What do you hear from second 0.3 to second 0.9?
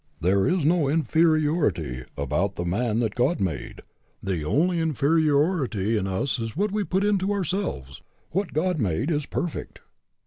is no